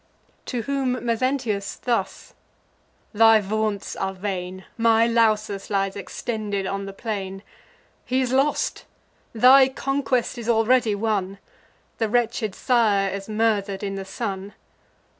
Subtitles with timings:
[0.47, 2.33] To whom Mezentius thus:
[3.13, 4.65] "Thy vaunts are vain.
[4.75, 7.43] My Lausus lies extended on the plain:
[8.03, 8.85] He's lost!
[9.31, 11.37] thy conquest is already won;
[11.99, 14.55] The wretched sire is murder'd in the son.